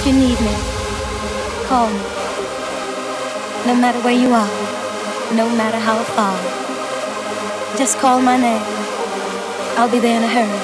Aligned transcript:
If 0.00 0.06
you 0.06 0.12
need 0.14 0.40
me, 0.40 0.56
call 1.68 1.90
me. 1.92 2.00
No 3.68 3.76
matter 3.76 4.00
where 4.00 4.16
you 4.16 4.32
are, 4.32 4.48
no 5.36 5.44
matter 5.60 5.76
how 5.76 6.00
far, 6.16 6.32
just 7.76 7.98
call 7.98 8.22
my 8.22 8.38
name. 8.38 8.64
I'll 9.76 9.92
be 9.92 9.98
there 9.98 10.16
in 10.16 10.24
a 10.24 10.32
hurry. 10.32 10.60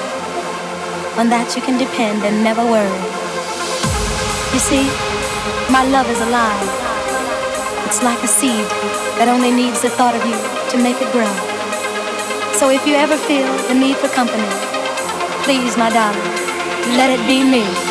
On 1.21 1.29
that 1.29 1.53
you 1.55 1.61
can 1.61 1.77
depend 1.77 2.25
and 2.25 2.43
never 2.43 2.65
worry. 2.65 2.89
You 4.53 4.59
see, 4.59 4.89
my 5.69 5.85
love 5.85 6.09
is 6.09 6.19
alive. 6.19 6.65
It's 7.85 8.01
like 8.01 8.17
a 8.23 8.27
seed 8.27 8.65
that 9.21 9.29
only 9.29 9.51
needs 9.51 9.83
the 9.83 9.93
thought 9.93 10.17
of 10.17 10.25
you 10.25 10.33
to 10.73 10.81
make 10.81 10.97
it 10.97 11.13
grow. 11.13 11.29
So 12.57 12.71
if 12.73 12.87
you 12.87 12.95
ever 12.95 13.17
feel 13.29 13.45
the 13.69 13.77
need 13.77 13.97
for 13.97 14.09
company, 14.09 14.49
please, 15.45 15.77
my 15.77 15.93
darling, 15.93 16.25
let 16.97 17.13
it 17.13 17.21
be 17.29 17.45
me. 17.45 17.86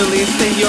About 0.00 0.67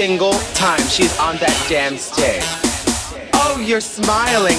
single 0.00 0.32
time 0.56 0.80
she's 0.88 1.12
on 1.20 1.36
that 1.44 1.52
damn 1.68 2.00
stage. 2.00 2.40
Oh, 3.36 3.60
you're 3.60 3.84
smiling. 3.84 4.56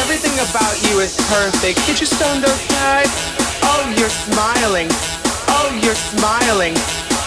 Everything 0.00 0.32
about 0.48 0.72
you 0.88 0.96
is 1.04 1.12
perfect. 1.28 1.76
Did 1.84 2.00
you 2.00 2.08
stone 2.08 2.40
those 2.40 2.56
ties? 2.80 3.12
Oh, 3.68 3.84
you're 4.00 4.08
smiling. 4.08 4.88
Oh, 5.52 5.68
you're 5.84 6.00
smiling. 6.16 6.72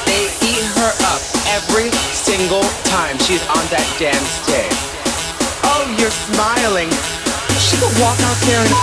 They 0.10 0.26
eat 0.42 0.66
her 0.74 0.92
up 1.14 1.22
every 1.54 1.94
single 2.18 2.66
time 2.90 3.14
she's 3.22 3.46
on 3.54 3.62
that 3.70 3.86
damn 4.02 4.26
stage. 4.42 4.82
Oh, 5.70 5.86
you're 6.02 6.18
smiling. 6.34 6.90
She 7.62 7.78
could 7.78 7.94
walk 8.02 8.18
out 8.26 8.42
there 8.50 8.66
in 8.66 8.74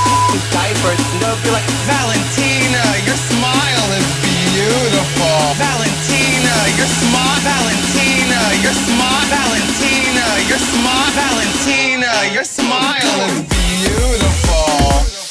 diapers 0.55 1.03
and 1.03 1.19
they'll 1.19 1.43
be 1.43 1.51
like, 1.51 1.67
Valentina, 1.91 2.83
your 3.11 3.19
smile 3.19 3.91
is 3.99 4.22
beautiful. 4.63 5.39
Valentina, 5.59 6.55
your 6.79 6.87
smile. 6.87 7.41
Valentina, 7.43 8.41
your 8.63 8.77
smile. 8.87 9.27
Valentina, 9.35 10.27
your 10.49 10.59
smile. 10.59 11.11
Valentina, 11.19 12.13
your 12.35 12.45
smile 12.45 13.19
is 13.27 13.43
beautiful. 13.51 15.22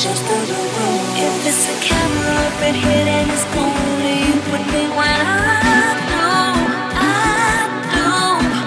Just 0.00 0.24
through 0.24 0.46
the 0.48 0.56
room. 0.56 1.00
If 1.20 1.44
it's 1.44 1.68
a 1.68 1.76
camera 1.84 2.32
up 2.48 2.62
in 2.64 2.74
here, 2.74 3.04
then 3.04 3.28
it's 3.28 3.44
only 3.52 4.16
you 4.24 4.36
with 4.48 4.66
me 4.72 4.88
when 4.96 5.20
I 5.20 5.92
do, 6.08 6.32
I 6.96 7.68
do. 7.92 8.08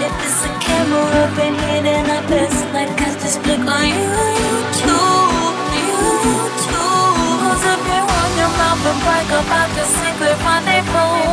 If 0.06 0.14
it's 0.22 0.46
a 0.46 0.52
camera 0.62 1.02
up 1.26 1.38
in 1.42 1.54
here, 1.58 1.82
then 1.82 2.06
I 2.06 2.22
best 2.30 2.62
like 2.74 2.94
cast 2.98 3.18
this 3.26 3.38
flick 3.42 3.66
on 3.66 3.86
you 3.90 4.06
You 4.38 4.62
too. 4.78 5.24
and 8.86 9.00
brag 9.02 9.32
about 9.42 9.70
the 9.74 9.86
secret 9.98 10.38
rendezvous. 10.46 11.24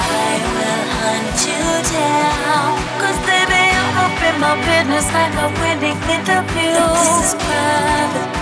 I 0.00 0.32
will 0.56 0.84
hunt 0.96 1.38
you 1.44 1.66
down. 1.92 2.72
Cause 2.96 3.18
baby, 3.28 3.62
I'm 3.76 3.96
up 4.06 4.16
in 4.24 4.36
my 4.40 4.54
business 4.64 5.06
like 5.12 5.34
a 5.36 5.48
wedding 5.60 6.00
interview. 6.08 6.78
This 6.96 7.26
is 7.26 7.34
private 7.44 8.41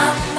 Touch 0.00 0.29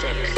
Six. 0.00 0.37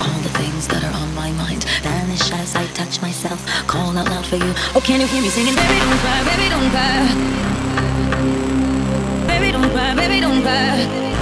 All 0.00 0.20
the 0.20 0.32
things 0.40 0.68
that 0.68 0.82
are 0.84 0.94
on 1.02 1.14
my 1.14 1.30
mind 1.32 1.64
vanish 1.82 2.30
as 2.32 2.54
I 2.56 2.66
touch 2.78 3.00
myself. 3.00 3.40
Call 3.66 3.96
out 3.96 4.08
loud 4.08 4.26
for 4.26 4.36
you. 4.36 4.52
Oh, 4.74 4.82
can 4.84 5.00
you 5.00 5.06
hear 5.06 5.22
me 5.22 5.28
singing? 5.28 5.54
Baby, 5.54 5.78
don't 5.78 5.98
cry, 6.04 6.20
baby, 6.30 6.48
don't 6.54 6.70
cry. 6.74 7.00
Baby, 9.26 9.52
don't 9.52 9.70
cry, 9.70 9.94
baby, 9.94 10.20
don't 10.20 10.42
cry. 10.42 11.19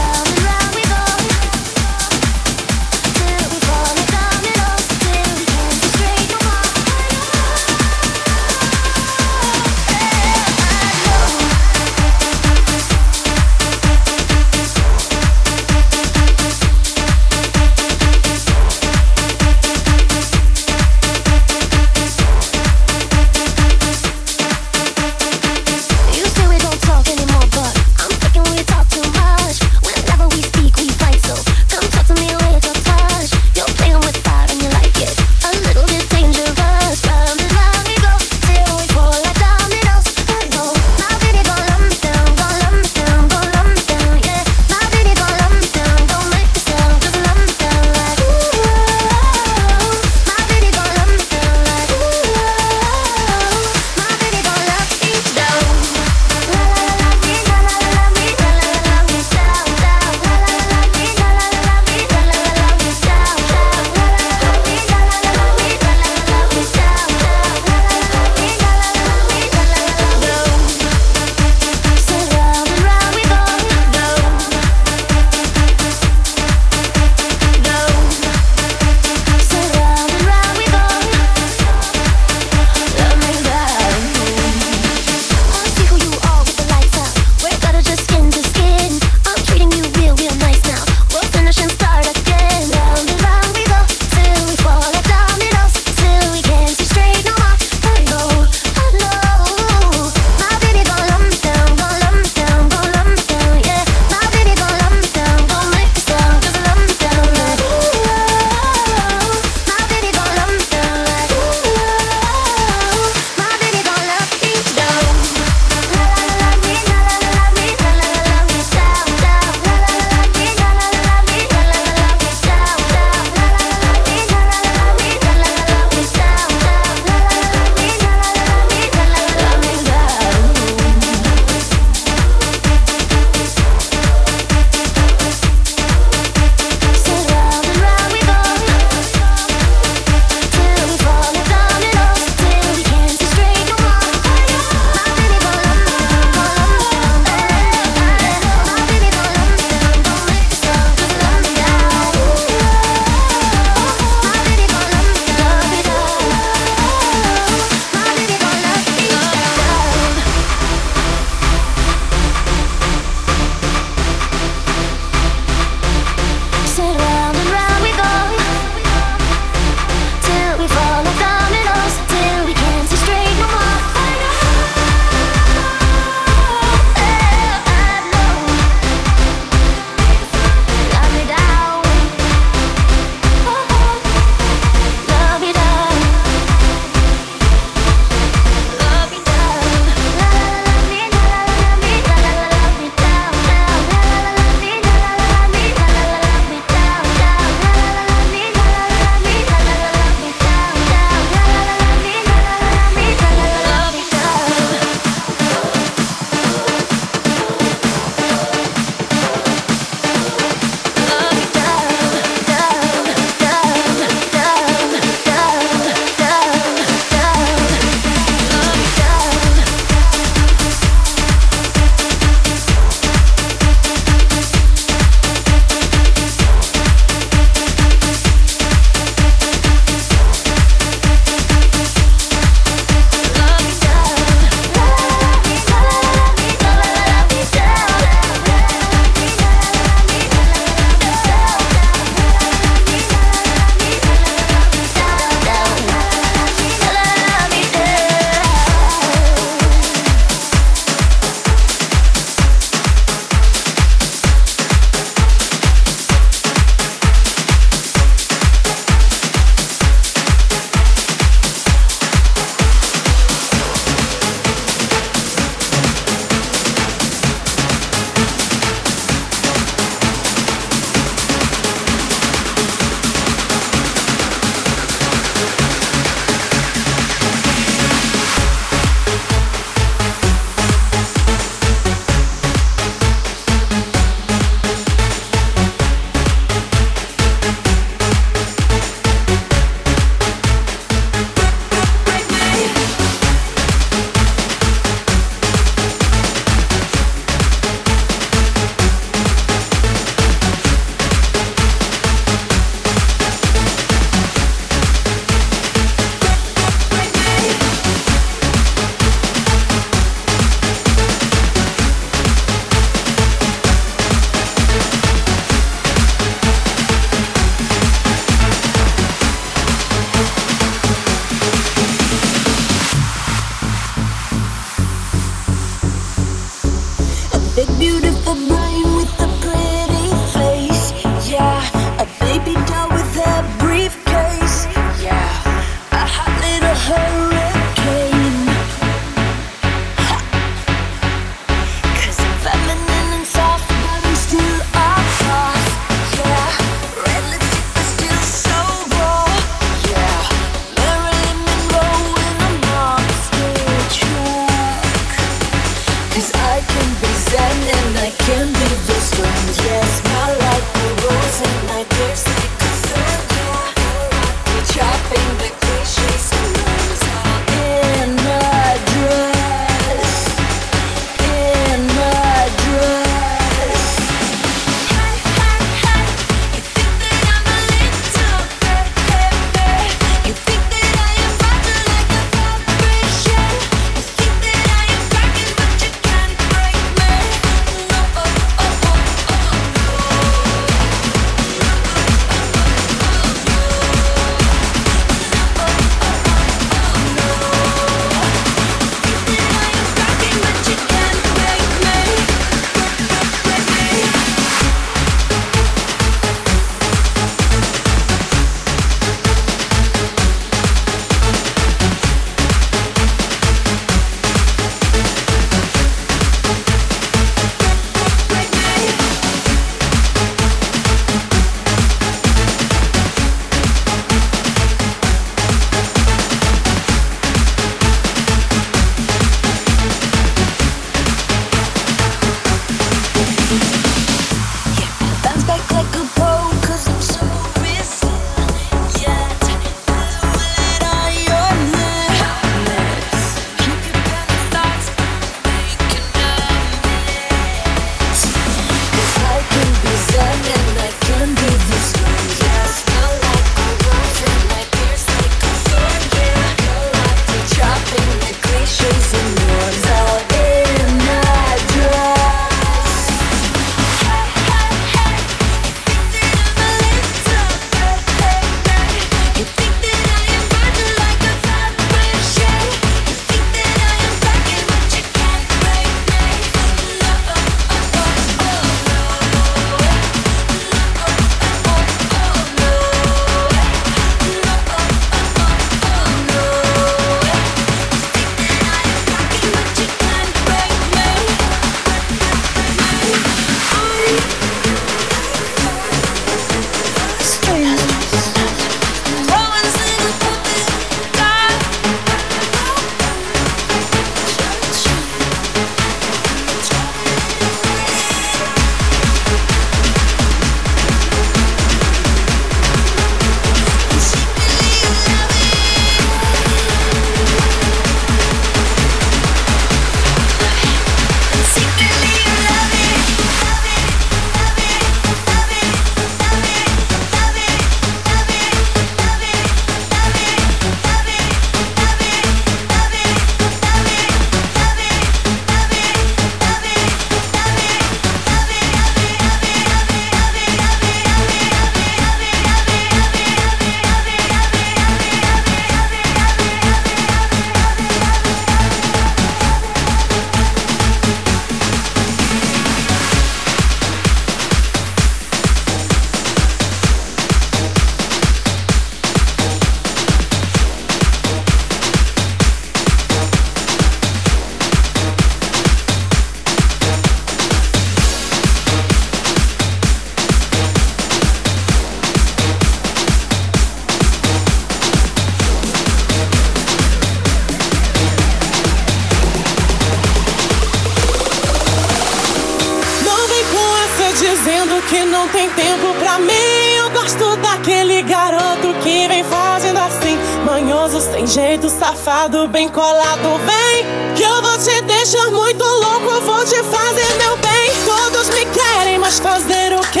Safado, 591.96 592.46
bem 592.48 592.68
colado. 592.68 593.40
Vem, 593.46 594.14
que 594.14 594.22
eu 594.22 594.42
vou 594.42 594.58
te 594.58 594.80
deixar 594.82 595.30
muito 595.30 595.64
louco. 595.64 596.20
Vou 596.20 596.44
te 596.44 596.62
fazer 596.62 597.14
meu 597.18 597.36
bem. 597.38 597.70
Todos 597.86 598.28
me 598.30 598.44
querem, 598.46 598.98
mas 598.98 599.18
fazer 599.18 599.72
o 599.72 599.80
quê? 599.90 600.00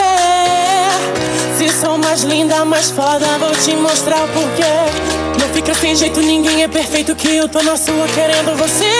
Se 1.56 1.68
sou 1.80 1.96
mais 1.96 2.22
linda, 2.22 2.64
mais 2.64 2.90
foda, 2.90 3.26
vou 3.38 3.50
te 3.52 3.74
mostrar 3.76 4.24
o 4.24 4.28
porquê. 4.28 5.40
Não 5.40 5.48
fica 5.54 5.74
sem 5.74 5.96
jeito, 5.96 6.20
ninguém 6.20 6.62
é 6.62 6.68
perfeito. 6.68 7.14
Que 7.14 7.36
eu 7.36 7.48
tô 7.48 7.62
na 7.62 7.76
sua 7.76 8.06
querendo 8.14 8.56
você. 8.56 8.92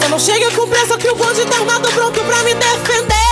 Só 0.00 0.08
não 0.08 0.18
chega 0.18 0.50
com 0.50 0.68
pressa 0.68 0.98
que 0.98 1.08
o 1.08 1.16
bonde 1.16 1.44
tá 1.46 1.56
armado 1.56 1.88
pronto 1.92 2.20
pra 2.20 2.42
me 2.42 2.54
defender. 2.54 3.22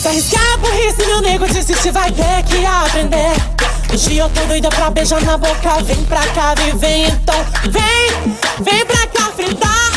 Se 0.00 0.08
arriscar 0.08 0.58
burrice, 0.58 1.06
meu 1.06 1.20
nego 1.20 1.46
desiste, 1.46 1.90
vai 1.90 2.10
ter 2.12 2.42
que 2.44 2.64
aprender. 2.64 3.57
Hoje 3.92 4.16
eu 4.16 4.28
tô 4.30 4.40
doida 4.46 4.68
pra 4.68 4.90
beijar 4.90 5.20
na 5.22 5.36
boca, 5.36 5.82
vem 5.82 6.04
pra 6.04 6.26
cá, 6.28 6.54
vem 6.76 7.04
então. 7.06 7.34
Vem, 7.64 8.34
vem 8.60 8.86
pra 8.86 9.06
cá 9.08 9.32
fritar, 9.32 9.92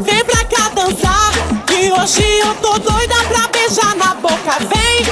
vem 0.00 0.24
pra 0.24 0.44
cá 0.44 0.68
dançar. 0.74 1.32
Que 1.66 1.92
hoje 1.92 2.22
eu 2.40 2.54
tô 2.56 2.78
doida 2.78 3.14
pra 3.28 3.48
beijar 3.48 3.94
na 3.96 4.14
boca, 4.14 4.58
vem, 4.60 5.04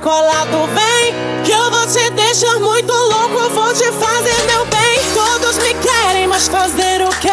colado. 0.00 0.68
Vem, 0.74 1.14
que 1.44 1.52
eu 1.52 1.70
vou 1.70 1.86
te 1.86 2.10
deixar 2.10 2.58
muito 2.58 2.92
louco. 2.92 3.50
Vou 3.50 3.72
te 3.72 3.90
fazer 3.92 4.42
meu 4.46 4.64
bem. 4.66 5.00
Todos 5.14 5.58
me 5.58 5.74
querem, 5.74 6.26
mas 6.26 6.48
fazer 6.48 7.02
o 7.02 7.10
quê? 7.20 7.28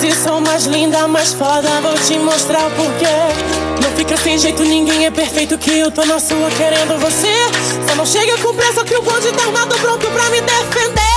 Se 0.00 0.12
sou 0.22 0.40
mais 0.40 0.66
linda, 0.66 1.06
mais 1.08 1.32
foda, 1.32 1.68
vou 1.80 1.94
te 1.94 2.18
mostrar 2.18 2.66
o 2.66 2.70
porquê. 2.72 3.82
Não 3.82 3.90
fica 3.96 4.16
sem 4.16 4.38
jeito, 4.38 4.62
ninguém 4.62 5.06
é 5.06 5.10
perfeito. 5.10 5.56
Que 5.56 5.78
eu 5.78 5.90
tô 5.90 6.04
na 6.04 6.18
sua 6.18 6.50
querendo 6.50 6.98
você. 7.00 7.32
Só 7.88 7.94
não 7.94 8.06
chega 8.06 8.36
com 8.38 8.54
pressa 8.54 8.84
que 8.84 8.96
o 8.96 9.02
bonde 9.02 9.32
tá 9.32 9.44
armado 9.44 9.74
pronto 9.76 10.06
pra 10.10 10.30
me 10.30 10.40
defender. 10.40 11.14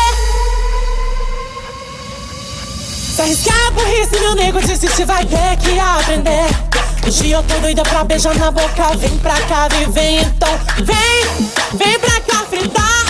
Se 3.16 3.22
arriscar 3.22 3.72
burrice, 3.72 4.20
meu 4.20 4.36
nego 4.36 4.60
desiste, 4.62 5.04
vai 5.04 5.26
ter 5.26 5.58
que 5.58 5.80
aprender. 5.80 6.87
Hoje 7.08 7.32
eu 7.32 7.42
tô 7.42 7.58
doida 7.60 7.84
pra 7.84 8.04
beijar 8.04 8.36
na 8.36 8.52
boca, 8.52 8.98
vem 8.98 9.18
pra 9.20 9.40
cá, 9.44 9.70
vem 9.92 10.18
então. 10.18 10.60
Vem, 10.84 11.48
vem 11.76 11.98
pra 12.00 12.20
cá 12.20 12.44
fritar, 12.50 13.06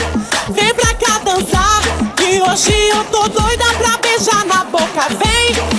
vem 0.49 0.71
pra 0.75 0.93
cá 0.93 1.17
dançar. 1.25 1.81
Que 2.15 2.39
hoje 2.39 2.89
eu 2.89 3.03
tô 3.05 3.27
doida 3.27 3.65
pra 3.79 3.97
beijar 3.97 4.45
na 4.45 4.65
boca, 4.65 5.07
vem, 5.09 5.51
vem 5.51 5.76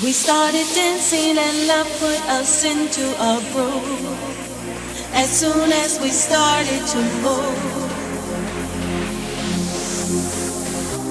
We 0.00 0.12
started 0.12 0.64
dancing 0.76 1.36
and 1.36 1.66
love 1.66 1.88
put 1.98 2.20
us 2.30 2.64
into 2.64 3.02
a 3.18 3.42
groove. 3.52 5.10
As 5.12 5.28
soon 5.28 5.72
as 5.72 5.98
we 6.00 6.10
started 6.10 6.86
to 6.86 6.98
move, 7.18 7.58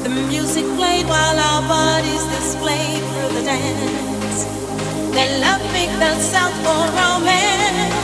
the 0.04 0.10
music 0.30 0.64
played 0.78 1.06
while 1.06 1.38
our 1.38 1.62
bodies 1.68 2.24
displayed 2.28 3.04
through 3.12 3.34
the 3.36 3.44
dance. 3.44 4.46
That 5.16 5.32
love 5.42 5.64
make 5.74 5.92
the 6.00 6.18
sound 6.22 6.56
for 6.64 6.88
romance. 6.96 7.98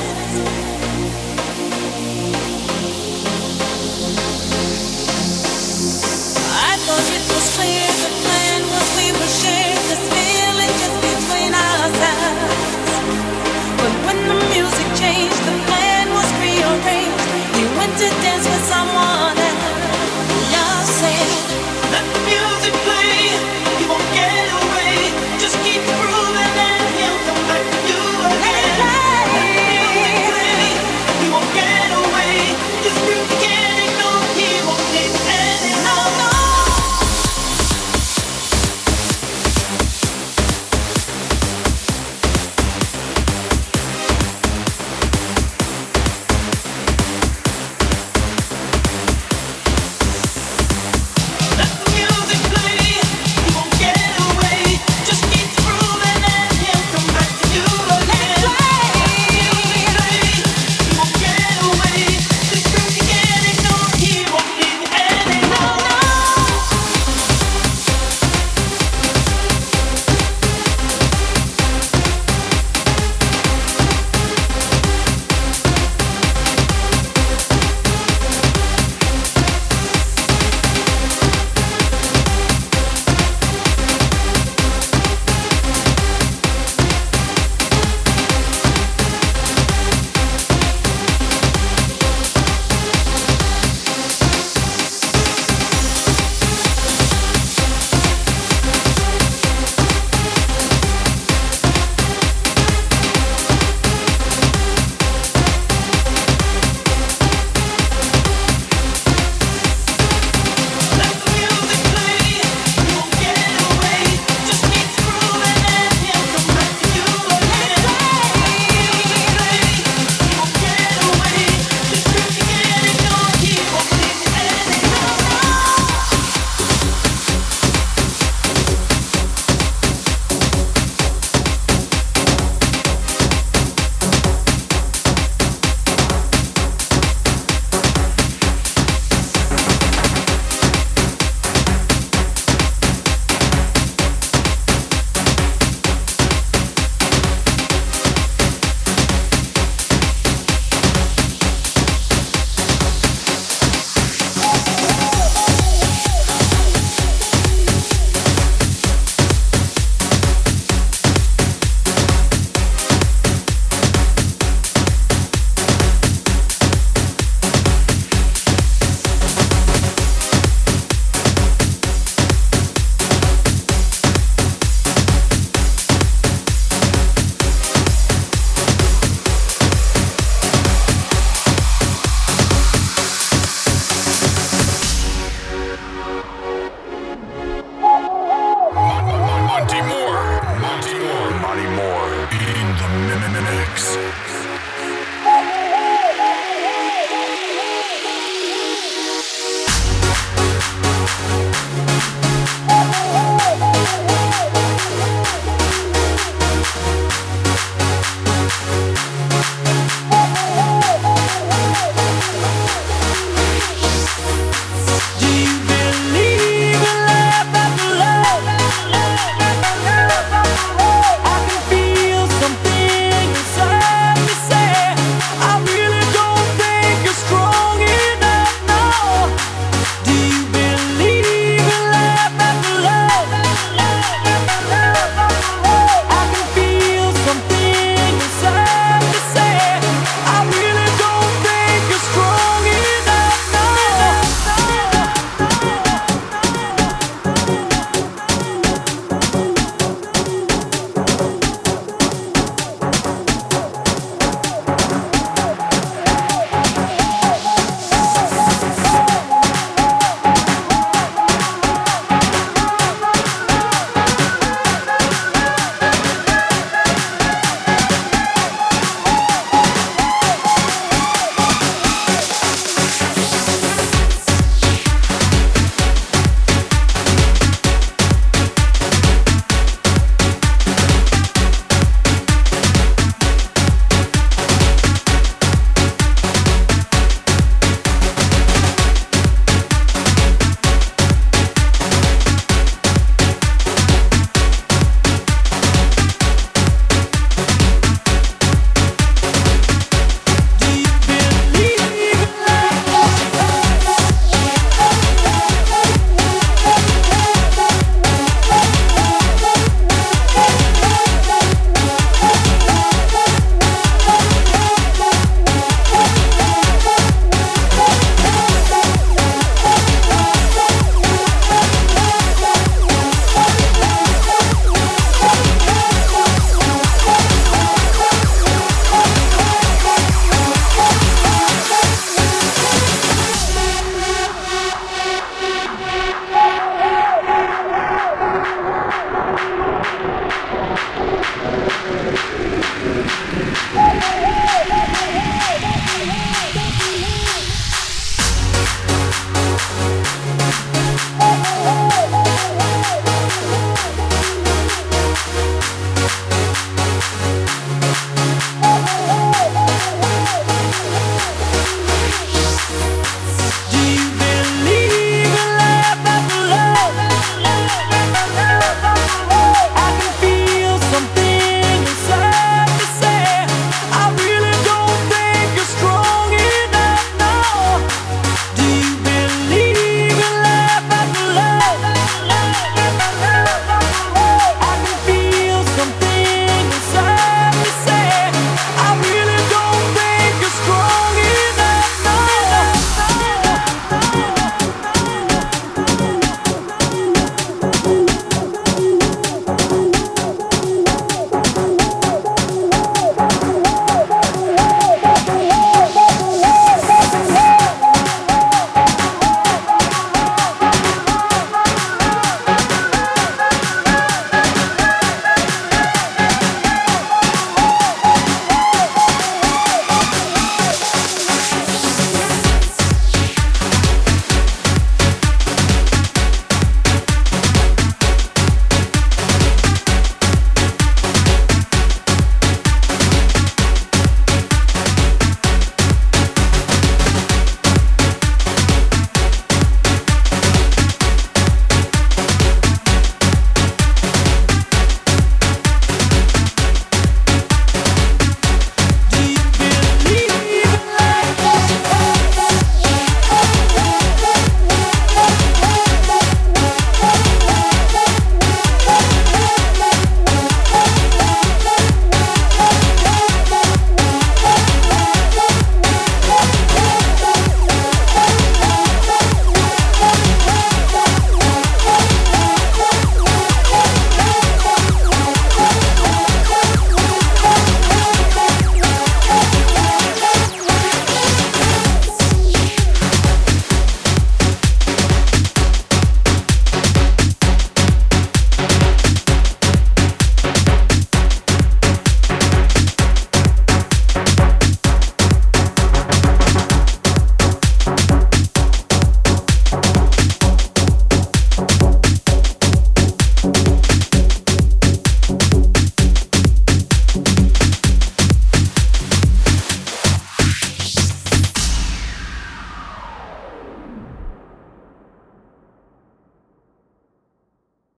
I 6.51 6.75
thought 6.83 7.07
it 7.15 7.23
was 7.33 7.55
clear. 7.55 7.92